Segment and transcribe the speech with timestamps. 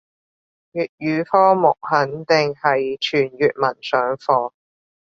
[0.73, 4.51] 粵語科目肯定係全粵文上課